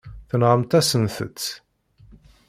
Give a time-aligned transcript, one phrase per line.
[0.29, 1.47] Tenɣamt-asent-tt.